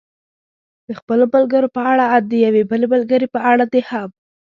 د 0.87 0.89
خپلو 0.99 1.25
ملګرو 1.35 1.67
په 1.75 1.81
اړه، 1.91 2.05
ان 2.15 2.23
د 2.31 2.33
یوې 2.45 2.63
بلې 2.69 2.87
ملګرې 2.93 3.27
په 3.35 3.39
اړه 3.51 3.63
دې 3.73 3.81
هم. 3.89 4.09